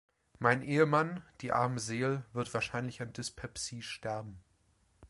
[0.39, 4.43] Mein Ehemann, die arme Seel, wird wahrscheinlich an Dyspepsie sterben.